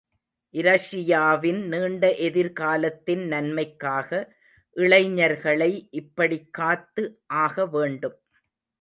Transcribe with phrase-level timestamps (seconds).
[0.53, 4.09] இரஷியாவின் நீண்ட எதிர்காலத்தின் நன்மைக்காக,
[4.75, 5.71] இளைஞர்களை
[5.91, 7.05] இப்படிக்காத்து
[7.41, 8.19] ஆகவேண்டும்.